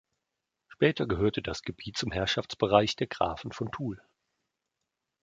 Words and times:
Später 0.67 1.05
gehörte 1.05 1.43
das 1.43 1.61
Gebiet 1.61 1.95
zum 1.95 2.11
Herrschaftsbereich 2.11 2.95
der 2.95 3.05
Grafen 3.05 3.51
von 3.51 3.71
Toul. 3.71 4.01